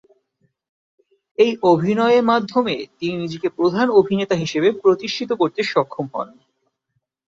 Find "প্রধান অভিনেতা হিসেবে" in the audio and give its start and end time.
3.57-4.69